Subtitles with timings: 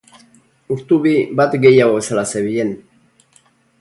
[0.75, 2.73] Urtubi bat gehiago bezala zebilen.